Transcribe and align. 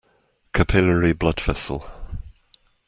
Capillary 0.51 1.13
blood 1.13 1.39
vessel. 1.39 1.87